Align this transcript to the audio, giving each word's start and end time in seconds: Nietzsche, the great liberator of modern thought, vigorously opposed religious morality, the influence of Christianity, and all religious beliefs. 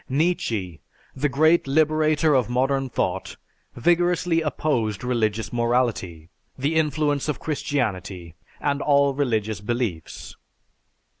Nietzsche, 0.09 0.81
the 1.15 1.29
great 1.29 1.67
liberator 1.67 2.33
of 2.33 2.49
modern 2.49 2.89
thought, 2.89 3.37
vigorously 3.75 4.41
opposed 4.41 5.03
religious 5.03 5.53
morality, 5.53 6.31
the 6.57 6.73
influence 6.73 7.29
of 7.29 7.37
Christianity, 7.37 8.33
and 8.59 8.81
all 8.81 9.13
religious 9.13 9.61
beliefs. 9.61 10.35